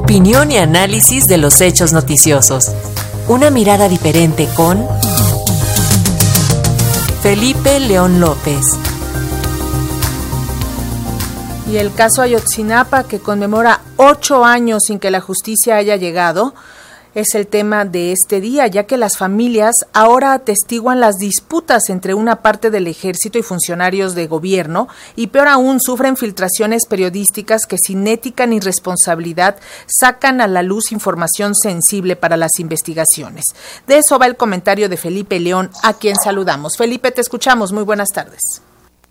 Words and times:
Opinión 0.00 0.50
y 0.50 0.56
análisis 0.56 1.28
de 1.28 1.36
los 1.36 1.60
hechos 1.60 1.92
noticiosos. 1.92 2.72
Una 3.28 3.50
mirada 3.50 3.86
diferente 3.86 4.48
con 4.56 4.88
Felipe 7.22 7.78
León 7.78 8.18
López. 8.18 8.64
Y 11.70 11.76
el 11.76 11.92
caso 11.92 12.22
Ayotzinapa, 12.22 13.04
que 13.04 13.20
conmemora 13.20 13.82
ocho 13.98 14.42
años 14.42 14.84
sin 14.86 14.98
que 14.98 15.10
la 15.10 15.20
justicia 15.20 15.76
haya 15.76 15.96
llegado, 15.96 16.54
es 17.14 17.34
el 17.34 17.46
tema 17.46 17.84
de 17.84 18.12
este 18.12 18.40
día, 18.40 18.66
ya 18.66 18.84
que 18.84 18.96
las 18.96 19.16
familias 19.16 19.74
ahora 19.92 20.32
atestiguan 20.32 21.00
las 21.00 21.16
disputas 21.16 21.88
entre 21.88 22.14
una 22.14 22.36
parte 22.42 22.70
del 22.70 22.86
ejército 22.86 23.38
y 23.38 23.42
funcionarios 23.42 24.14
de 24.14 24.26
gobierno 24.26 24.88
y 25.16 25.28
peor 25.28 25.48
aún 25.48 25.80
sufren 25.80 26.16
filtraciones 26.16 26.86
periodísticas 26.86 27.66
que 27.66 27.76
sin 27.78 28.06
ética 28.06 28.46
ni 28.46 28.60
responsabilidad 28.60 29.56
sacan 29.86 30.40
a 30.40 30.46
la 30.46 30.62
luz 30.62 30.92
información 30.92 31.54
sensible 31.54 32.16
para 32.16 32.36
las 32.36 32.58
investigaciones. 32.58 33.44
De 33.86 33.98
eso 33.98 34.18
va 34.18 34.26
el 34.26 34.36
comentario 34.36 34.88
de 34.88 34.96
Felipe 34.96 35.40
León, 35.40 35.70
a 35.82 35.94
quien 35.94 36.16
saludamos. 36.16 36.76
Felipe, 36.76 37.10
te 37.10 37.20
escuchamos. 37.20 37.72
Muy 37.72 37.82
buenas 37.82 38.08
tardes. 38.08 38.40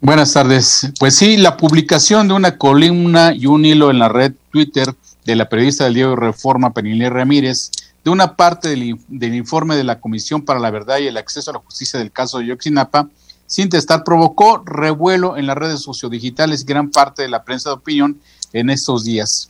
Buenas 0.01 0.31
tardes. 0.31 0.89
Pues 0.97 1.15
sí, 1.15 1.35
la 1.35 1.57
publicación 1.57 2.29
de 2.29 2.33
una 2.33 2.57
columna 2.57 3.33
y 3.33 3.47
un 3.47 3.65
hilo 3.65 3.91
en 3.91 3.99
la 3.99 4.07
red 4.07 4.31
Twitter 4.49 4.95
de 5.25 5.35
la 5.35 5.49
periodista 5.49 5.83
del 5.83 5.95
Diego 5.95 6.15
Reforma, 6.15 6.73
Penilé 6.73 7.09
Ramírez, 7.09 7.69
una 8.09 8.35
parte 8.35 8.69
del, 8.69 9.33
informe 9.33 9.75
de 9.75 9.83
la 9.83 9.99
Comisión 9.99 10.43
para 10.43 10.59
la 10.59 10.71
Verdad 10.71 10.99
y 10.99 11.07
el 11.07 11.17
Acceso 11.17 11.51
a 11.51 11.55
la 11.55 11.59
Justicia 11.59 11.99
del 11.99 12.11
caso 12.11 12.39
de 12.39 12.47
Yoxinapa, 12.47 13.09
sin 13.47 13.69
testar, 13.69 14.03
provocó 14.03 14.63
revuelo 14.65 15.37
en 15.37 15.47
las 15.47 15.57
redes 15.57 15.81
sociodigitales 15.81 16.61
y 16.61 16.65
gran 16.65 16.91
parte 16.91 17.23
de 17.23 17.29
la 17.29 17.43
prensa 17.43 17.69
de 17.69 17.75
opinión 17.75 18.19
en 18.53 18.69
estos 18.69 19.03
días. 19.03 19.49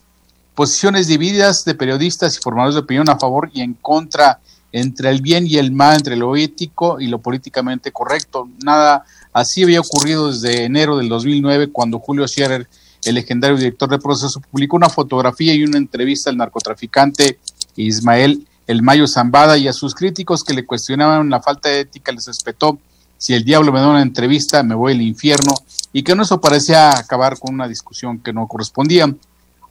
Posiciones 0.56 1.08
divididas 1.08 1.66
de 1.66 1.76
periodistas 1.76 2.38
y 2.38 2.42
formadores 2.42 2.76
de 2.76 2.82
opinión 2.82 3.10
a 3.10 3.18
favor 3.18 3.50
y 3.54 3.62
en 3.62 3.74
contra 3.74 4.40
entre 4.72 5.10
el 5.10 5.22
bien 5.22 5.48
y 5.48 5.58
el 5.58 5.72
mal, 5.72 5.98
entre 5.98 6.16
lo 6.16 6.36
ético 6.36 7.00
y 7.00 7.08
lo 7.08 7.20
políticamente 7.20 7.92
correcto. 7.92 8.48
Nada 8.64 9.04
así 9.34 9.64
había 9.64 9.82
ocurrido 9.82 10.32
desde 10.32 10.66
enero 10.66 10.98
del 10.98 11.10
2009 11.10 11.70
cuando 11.72 12.00
Julio 12.00 12.28
Scherer, 12.28 12.68
el 13.04 13.16
legendario 13.16 13.58
director 13.58 13.90
de 13.90 14.00
proceso, 14.00 14.42
publicó 14.52 14.76
una 14.76 14.90
fotografía 14.90 15.54
y 15.54 15.64
una 15.64 15.78
entrevista 15.78 16.30
al 16.30 16.38
narcotraficante 16.38 17.40
Ismael 17.76 18.46
El 18.70 18.84
Mayo 18.84 19.08
Zambada 19.08 19.58
y 19.58 19.68
a 19.68 19.74
sus 19.74 19.96
críticos 19.96 20.44
que 20.44 20.54
le 20.54 20.64
cuestionaban 20.64 21.28
la 21.32 21.42
falta 21.42 21.70
de 21.70 21.80
ética 21.80 22.12
les 22.12 22.28
respetó 22.28 22.78
si 23.18 23.34
el 23.34 23.44
diablo 23.44 23.72
me 23.72 23.80
da 23.80 23.88
una 23.88 24.04
entrevista 24.04 24.62
me 24.62 24.76
voy 24.76 24.94
al 24.94 25.02
infierno 25.02 25.56
y 25.92 26.04
que 26.04 26.14
no 26.14 26.22
eso 26.22 26.40
parecía 26.40 26.96
acabar 26.96 27.40
con 27.40 27.56
una 27.56 27.68
discusión 27.68 28.20
que 28.20 28.32
no 28.32 28.48
correspondía. 28.48 29.12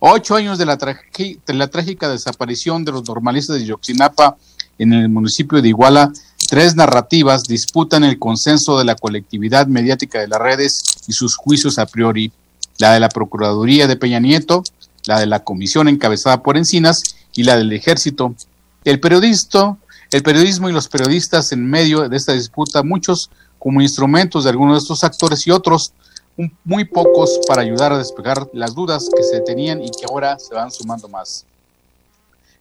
Ocho 0.00 0.34
años 0.34 0.58
de 0.58 0.66
la, 0.66 0.76
de 0.76 1.54
la 1.54 1.68
trágica 1.68 2.08
desaparición 2.08 2.84
de 2.84 2.90
los 2.90 3.06
normalistas 3.06 3.60
de 3.60 3.66
Yoxinapa 3.66 4.36
en 4.80 4.92
el 4.92 5.08
municipio 5.08 5.62
de 5.62 5.68
Iguala, 5.68 6.12
tres 6.48 6.74
narrativas 6.74 7.44
disputan 7.44 8.02
el 8.02 8.18
consenso 8.18 8.80
de 8.80 8.84
la 8.84 8.96
colectividad 8.96 9.68
mediática 9.68 10.18
de 10.18 10.26
las 10.26 10.40
redes 10.40 10.82
y 11.06 11.12
sus 11.12 11.36
juicios 11.36 11.78
a 11.78 11.86
priori, 11.86 12.32
la 12.78 12.94
de 12.94 12.98
la 12.98 13.10
Procuraduría 13.10 13.86
de 13.86 13.94
Peña 13.94 14.18
Nieto, 14.18 14.64
la 15.04 15.20
de 15.20 15.26
la 15.26 15.44
comisión 15.44 15.86
encabezada 15.86 16.42
por 16.42 16.56
Encinas 16.56 16.98
y 17.32 17.44
la 17.44 17.56
del 17.56 17.72
ejército. 17.72 18.34
El 18.88 19.00
periodista, 19.00 19.76
el 20.10 20.22
periodismo 20.22 20.70
y 20.70 20.72
los 20.72 20.88
periodistas 20.88 21.52
en 21.52 21.68
medio 21.68 22.08
de 22.08 22.16
esta 22.16 22.32
disputa, 22.32 22.82
muchos 22.82 23.30
como 23.58 23.82
instrumentos 23.82 24.44
de 24.44 24.50
algunos 24.50 24.76
de 24.76 24.78
estos 24.78 25.04
actores 25.04 25.46
y 25.46 25.50
otros 25.50 25.92
muy 26.64 26.86
pocos 26.86 27.38
para 27.46 27.60
ayudar 27.60 27.92
a 27.92 27.98
despejar 27.98 28.48
las 28.54 28.74
dudas 28.74 29.10
que 29.14 29.22
se 29.24 29.42
tenían 29.42 29.84
y 29.84 29.90
que 29.90 30.06
ahora 30.08 30.38
se 30.38 30.54
van 30.54 30.70
sumando 30.70 31.06
más. 31.06 31.44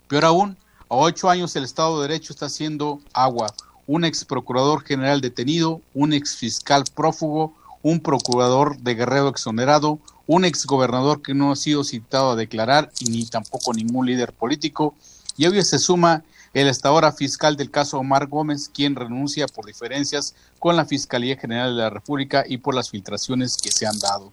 Peor 0.09 0.25
aún, 0.25 0.57
a 0.89 0.95
ocho 0.97 1.29
años 1.29 1.55
el 1.55 1.63
Estado 1.63 2.01
de 2.01 2.09
Derecho 2.09 2.33
está 2.33 2.47
haciendo 2.47 2.99
agua. 3.13 3.53
Un 3.85 4.03
ex 4.03 4.25
procurador 4.25 4.83
general 4.83 5.21
detenido, 5.21 5.79
un 5.93 6.11
ex 6.11 6.35
fiscal 6.35 6.83
prófugo, 6.93 7.53
un 7.83 8.01
procurador 8.01 8.77
de 8.79 8.95
Guerrero 8.95 9.29
exonerado, 9.29 9.97
un 10.25 10.43
exgobernador 10.43 11.21
que 11.21 11.33
no 11.33 11.53
ha 11.53 11.55
sido 11.55 11.85
citado 11.85 12.31
a 12.31 12.35
declarar 12.35 12.91
y 12.99 13.05
ni 13.11 13.25
tampoco 13.25 13.73
ningún 13.73 14.07
líder 14.07 14.33
político. 14.33 14.93
Y 15.37 15.45
hoy 15.45 15.63
se 15.63 15.77
suma 15.77 16.23
el 16.53 16.67
hasta 16.67 16.89
ahora 16.89 17.11
fiscal 17.11 17.55
del 17.55 17.69
caso 17.69 17.99
Omar 17.99 18.25
Gómez, 18.25 18.69
quien 18.73 18.95
renuncia 18.95 19.47
por 19.47 19.65
diferencias 19.65 20.33
con 20.57 20.75
la 20.75 20.85
Fiscalía 20.85 21.37
General 21.37 21.75
de 21.75 21.83
la 21.83 21.89
República 21.91 22.43
y 22.47 22.57
por 22.57 22.73
las 22.73 22.89
filtraciones 22.89 23.57
que 23.57 23.71
se 23.71 23.85
han 23.85 23.99
dado. 23.99 24.31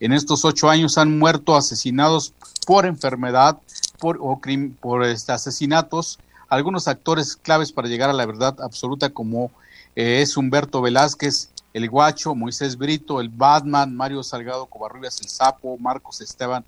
En 0.00 0.12
estos 0.12 0.44
ocho 0.44 0.68
años 0.68 0.98
han 0.98 1.16
muerto 1.16 1.54
asesinados 1.54 2.34
por 2.66 2.86
enfermedad 2.86 3.58
por, 4.00 4.18
o 4.20 4.40
por 4.80 5.04
este, 5.04 5.30
asesinatos 5.30 6.18
algunos 6.48 6.88
actores 6.88 7.36
claves 7.36 7.72
para 7.72 7.88
llegar 7.88 8.10
a 8.10 8.12
la 8.12 8.26
verdad 8.26 8.60
absoluta 8.60 9.10
como 9.10 9.52
eh, 9.94 10.22
es 10.22 10.36
Humberto 10.36 10.82
Velázquez, 10.82 11.50
el 11.72 11.88
Guacho, 11.88 12.34
Moisés 12.34 12.76
Brito, 12.76 13.20
el 13.20 13.28
Batman, 13.28 13.94
Mario 13.96 14.22
Salgado 14.22 14.66
Covarrubias, 14.66 15.20
el 15.20 15.28
Sapo, 15.28 15.78
Marcos 15.78 16.20
Esteban, 16.20 16.64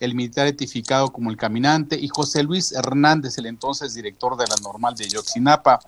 el 0.00 0.14
militar 0.14 0.46
edificado 0.46 1.12
como 1.12 1.30
el 1.30 1.36
Caminante, 1.36 1.98
y 1.98 2.08
José 2.08 2.42
Luis 2.42 2.72
Hernández, 2.72 3.38
el 3.38 3.46
entonces 3.46 3.94
director 3.94 4.36
de 4.36 4.46
la 4.46 4.56
normal 4.62 4.94
de 4.94 5.08
Yoxinapa. 5.08 5.80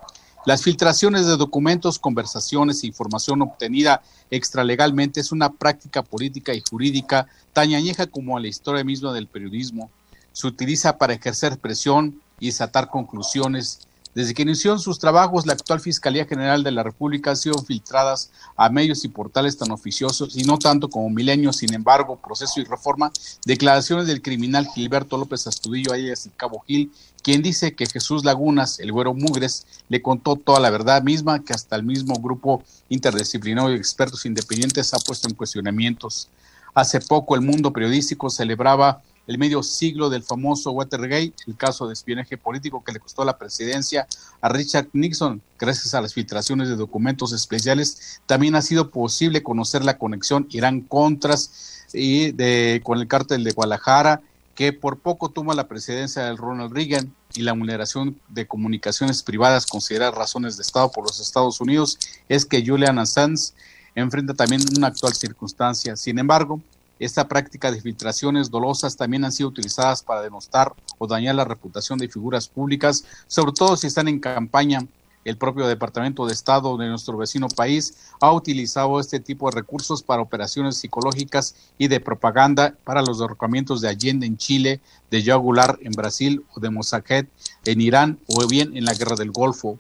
Las 0.47 0.62
filtraciones 0.62 1.26
de 1.26 1.37
documentos, 1.37 1.98
conversaciones 1.98 2.82
e 2.82 2.87
información 2.87 3.43
obtenida 3.43 4.03
extralegalmente 4.31 5.21
es 5.21 5.32
una 5.32 5.50
práctica 5.50 6.03
política 6.03 6.54
y 6.54 6.62
jurídica 6.69 7.26
tan 7.53 7.75
añeja 7.75 8.06
como 8.06 8.38
la 8.38 8.48
historia 8.48 8.82
misma 8.82 9.12
del 9.12 9.26
periodismo. 9.26 9.91
Se 10.32 10.47
utiliza 10.47 10.97
para 10.97 11.12
ejercer 11.12 11.59
presión 11.59 12.21
y 12.38 12.47
desatar 12.47 12.88
conclusiones 12.88 13.87
desde 14.12 14.34
que 14.34 14.43
inició 14.43 14.76
sus 14.78 14.98
trabajos, 14.98 15.47
la 15.47 15.53
actual 15.53 15.78
Fiscalía 15.78 16.26
General 16.26 16.65
de 16.65 16.72
la 16.72 16.82
República 16.82 17.31
ha 17.31 17.37
sido 17.37 17.59
filtradas 17.62 18.31
a 18.56 18.69
medios 18.69 19.04
y 19.04 19.09
portales 19.09 19.56
tan 19.56 19.71
oficiosos 19.71 20.37
y 20.37 20.43
no 20.43 20.59
tanto 20.59 20.91
como 20.91 21.10
Milenio, 21.10 21.53
sin 21.53 21.72
embargo, 21.75 22.16
proceso 22.16 22.60
y 22.60 22.65
reforma, 22.65 23.12
declaraciones 23.44 24.09
del 24.09 24.21
criminal 24.21 24.66
Gilberto 24.75 25.16
López 25.16 25.47
Astudillo 25.47 25.93
alias 25.93 26.26
el 26.26 26.32
Cabo 26.34 26.65
Gil, 26.66 26.91
quien 27.22 27.41
dice 27.41 27.75
que 27.75 27.87
Jesús 27.87 28.25
Lagunas, 28.25 28.81
el 28.81 28.91
güero 28.91 29.15
Mugres, 29.15 29.65
le 29.88 30.03
contó 30.03 30.34
toda 30.34 30.59
la 30.59 30.71
verdad 30.71 31.03
misma 31.03 31.44
que 31.44 31.53
hasta 31.53 31.77
el 31.77 31.84
mismo 31.84 32.15
grupo 32.16 32.65
interdisciplinario 32.88 33.71
de 33.71 33.77
expertos 33.77 34.27
independientes 34.27 34.92
ha 34.92 34.98
puesto 34.98 35.28
en 35.28 35.34
cuestionamientos. 35.34 36.28
Hace 36.75 37.00
poco 37.00 37.37
el 37.37 37.42
mundo 37.42 37.72
periodístico 37.72 38.31
celebraba 38.31 39.03
el 39.26 39.38
medio 39.38 39.62
siglo 39.62 40.10
del 40.10 40.22
famoso 40.22 40.72
Watergate, 40.72 41.34
el 41.47 41.56
caso 41.56 41.86
de 41.86 41.94
espionaje 41.94 42.36
político 42.36 42.82
que 42.82 42.92
le 42.92 43.00
costó 43.00 43.25
la 43.25 43.38
presidencia 43.38 44.06
a 44.41 44.48
Richard 44.48 44.88
Nixon. 44.92 45.41
Gracias 45.58 45.94
a 45.94 46.00
las 46.00 46.14
filtraciones 46.14 46.69
de 46.69 46.76
documentos 46.76 47.32
especiales, 47.32 48.20
también 48.26 48.54
ha 48.54 48.62
sido 48.62 48.91
posible 48.91 49.42
conocer 49.42 49.84
la 49.84 49.98
conexión 49.98 50.47
Irán-Contras 50.50 51.84
y 51.92 52.32
de, 52.32 52.80
con 52.84 52.98
el 52.98 53.09
cártel 53.09 53.44
de 53.44 53.53
Guadalajara, 53.53 54.22
que 54.54 54.72
por 54.72 54.98
poco 54.98 55.30
toma 55.30 55.54
la 55.54 55.69
presidencia 55.69 56.25
del 56.25 56.36
Ronald 56.36 56.72
Reagan 56.72 57.14
y 57.34 57.42
la 57.42 57.53
vulneración 57.53 58.20
de 58.28 58.47
comunicaciones 58.47 59.22
privadas 59.22 59.64
consideradas 59.64 60.14
razones 60.14 60.56
de 60.56 60.62
Estado 60.62 60.91
por 60.91 61.06
los 61.06 61.20
Estados 61.20 61.60
Unidos, 61.60 61.98
es 62.28 62.44
que 62.44 62.64
Julian 62.66 62.98
Assange 62.98 63.53
enfrenta 63.94 64.34
también 64.34 64.62
una 64.76 64.88
actual 64.88 65.14
circunstancia. 65.14 65.97
Sin 65.97 66.19
embargo, 66.19 66.60
esta 67.00 67.26
práctica 67.28 67.72
de 67.72 67.80
filtraciones 67.80 68.50
dolosas 68.50 68.94
también 68.94 69.24
han 69.24 69.32
sido 69.32 69.48
utilizadas 69.48 70.02
para 70.02 70.20
denostar 70.20 70.74
o 70.98 71.06
dañar 71.06 71.34
la 71.34 71.46
reputación 71.46 71.98
de 71.98 72.10
figuras 72.10 72.46
públicas, 72.46 73.04
sobre 73.26 73.52
todo 73.52 73.76
si 73.76 73.86
están 73.86 74.06
en 74.06 74.20
campaña. 74.20 74.86
El 75.24 75.36
propio 75.36 75.66
Departamento 75.66 76.26
de 76.26 76.32
Estado 76.32 76.76
de 76.76 76.88
nuestro 76.88 77.16
vecino 77.16 77.48
país 77.48 78.10
ha 78.20 78.32
utilizado 78.32 79.00
este 79.00 79.18
tipo 79.18 79.50
de 79.50 79.56
recursos 79.56 80.02
para 80.02 80.22
operaciones 80.22 80.76
psicológicas 80.76 81.54
y 81.78 81.88
de 81.88 82.00
propaganda 82.00 82.74
para 82.84 83.03
los 83.03 83.18
derrocamientos 83.18 83.80
de 83.80 83.88
Allende 83.88 84.26
en 84.26 84.36
Chile, 84.36 84.80
de 85.10 85.22
Yagular 85.22 85.78
en 85.82 85.92
Brasil 85.92 86.44
o 86.54 86.60
de 86.60 86.70
Mossadet 86.70 87.28
en 87.64 87.80
Irán 87.80 88.18
o 88.26 88.46
bien 88.46 88.76
en 88.76 88.84
la 88.84 88.94
Guerra 88.94 89.16
del 89.16 89.30
Golfo. 89.30 89.78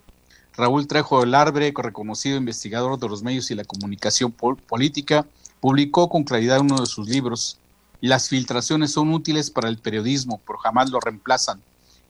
Raúl 0.54 0.86
Trejo 0.86 1.20
del 1.20 1.34
Arbre, 1.34 1.72
reconocido 1.74 2.36
investigador 2.36 2.98
de 2.98 3.08
los 3.08 3.22
medios 3.22 3.50
y 3.50 3.54
la 3.54 3.64
comunicación 3.64 4.32
política, 4.32 5.26
Publicó 5.60 6.08
con 6.08 6.24
claridad 6.24 6.60
uno 6.60 6.80
de 6.80 6.86
sus 6.86 7.08
libros, 7.08 7.58
Las 8.00 8.30
filtraciones 8.30 8.92
son 8.92 9.12
útiles 9.12 9.50
para 9.50 9.68
el 9.68 9.76
periodismo, 9.76 10.40
pero 10.46 10.58
jamás 10.58 10.88
lo 10.88 11.00
reemplazan. 11.00 11.60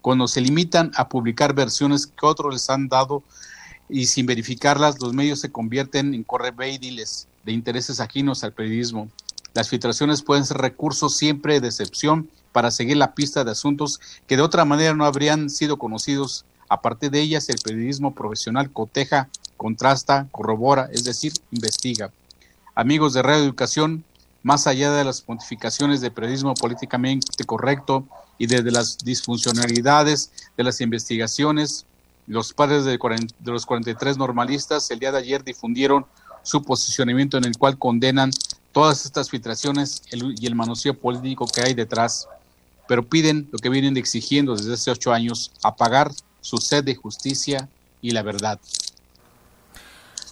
Cuando 0.01 0.29
se 0.29 0.41
limitan 0.41 0.93
a 0.95 1.09
publicar 1.09 1.53
versiones 1.53 2.07
que 2.07 2.27
otros 2.27 2.55
les 2.55 2.71
han 2.71 2.89
dado 2.89 3.25
y 3.89 4.07
sin 4.07 4.25
verificarlas, 4.25 5.01
los 5.01 5.15
medios 5.15 5.41
se 5.41 5.51
convierten 5.51 6.15
en 6.15 6.23
correveidiles 6.23 7.27
de 7.45 7.51
intereses 7.51 7.99
ajenos 7.99 8.45
al 8.45 8.53
periodismo. 8.53 9.09
Las 9.53 9.69
filtraciones 9.69 10.23
pueden 10.23 10.47
ser 10.47 10.59
recursos 10.59 11.17
siempre 11.17 11.61
de 11.61 11.67
excepción 11.67 12.31
para 12.53 12.71
seguir 12.71 12.97
la 12.97 13.15
pista 13.17 13.43
de 13.43 13.51
asuntos 13.51 14.01
que 14.29 14.37
de 14.37 14.43
otra 14.43 14.65
manera 14.65 14.95
no 14.95 15.05
habrían 15.05 15.51
sido 15.51 15.77
conocidos. 15.77 16.45
A 16.69 16.83
partir 16.83 17.11
de 17.11 17.21
ellas, 17.21 17.49
el 17.49 17.59
periodismo 17.59 18.15
profesional 18.15 18.71
coteja, 18.71 19.29
contrasta, 19.57 20.29
corrobora, 20.31 20.89
es 20.93 21.03
decir, 21.03 21.33
investiga 21.51 22.13
amigos 22.81 23.13
de 23.13 23.21
Radio 23.21 23.45
Educación, 23.45 24.05
más 24.43 24.67
allá 24.67 24.91
de 24.91 25.05
las 25.05 25.21
pontificaciones 25.21 26.01
de 26.01 26.11
periodismo 26.11 26.55
políticamente 26.55 27.45
correcto 27.45 28.07
y 28.39 28.47
desde 28.47 28.71
las 28.71 28.97
disfuncionalidades 28.97 30.33
de 30.57 30.65
las 30.65 30.81
investigaciones, 30.81 31.85
los 32.27 32.55
padres 32.55 32.87
de, 32.87 32.99
los 33.45 33.67
43 33.67 34.17
normalistas 34.17 34.91
el 34.91 34.99
día 34.99 35.13
de 35.13 35.19
ayer 35.19 35.45
difundieron 35.45 36.07
su 36.43 36.63
posicionamiento 36.63 37.37
en 37.37 37.45
el 37.45 37.59
cual 37.59 37.77
condenan 37.77 38.31
todas 38.73 39.05
estas 39.05 39.29
filtraciones 39.29 40.03
y 40.11 40.47
el 40.47 40.55
manoseo 40.55 40.95
político 40.95 41.47
que 41.47 41.61
hay 41.61 41.75
detrás, 41.75 42.29
pero 42.89 43.07
piden 43.07 43.47
lo 43.53 43.59
que 43.59 43.69
vienen 43.69 43.99
exigiendo 43.99 44.57
desde 44.57 44.73
hace 44.73 44.91
ocho 44.91 45.13
años, 45.13 45.53
apagar 45.63 46.13
su 46.41 46.57
sed 46.57 46.83
de 46.85 46.95
justicia 46.95 47.69
y 48.01 48.13
la 48.13 48.23
verdad. 48.23 48.59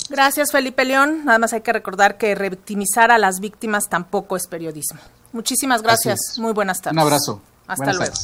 Gracias, 0.08 0.52
Felipe 0.52 0.84
León. 0.84 1.24
Nada 1.24 1.38
más 1.38 1.52
hay 1.52 1.60
que 1.60 1.72
recordar 1.72 2.16
que 2.16 2.34
revictimizar 2.34 3.10
a 3.10 3.18
las 3.18 3.40
víctimas 3.40 3.88
tampoco 3.88 4.36
es 4.36 4.46
periodismo. 4.46 5.00
Muchísimas 5.32 5.82
gracias. 5.82 6.38
Muy 6.38 6.52
buenas 6.52 6.80
tardes. 6.80 6.96
Un 6.96 7.00
abrazo. 7.00 7.42
Hasta 7.66 7.92
luego. 7.92 8.14